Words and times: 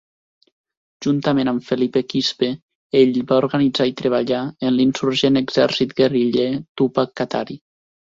Juntament 1.05 1.49
amb 1.49 1.65
Felipe 1.65 2.01
Quispe, 2.13 2.49
ell 3.01 3.13
va 3.31 3.37
organitzar 3.41 3.87
i 3.89 3.93
treballar 3.99 4.39
en 4.69 4.73
l'insurgent 4.79 5.37
Exèrcit 5.43 5.93
Guerriller 6.01 6.49
Túpac 6.83 7.13
Katari 7.23 7.59